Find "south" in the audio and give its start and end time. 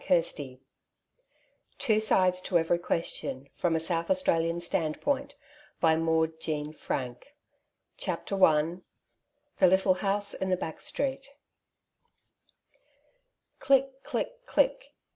3.79-4.09